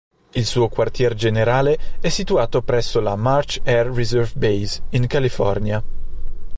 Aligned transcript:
Il 0.31 0.47
suo 0.47 0.67
quartier 0.67 1.13
generale 1.13 1.77
è 1.99 2.09
situato 2.09 2.63
presso 2.63 2.99
la 3.01 3.15
March 3.15 3.61
Air 3.63 3.85
Reserve 3.93 4.31
Base, 4.33 4.81
in 4.93 5.05
California. 5.05 5.83